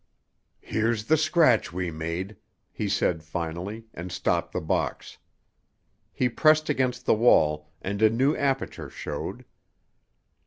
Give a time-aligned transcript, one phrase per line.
[0.61, 2.35] "Here's the scratch we made,"
[2.71, 5.19] he said finally, and stopped the box.
[6.11, 9.45] He pressed against the wall, and a new aperture showed.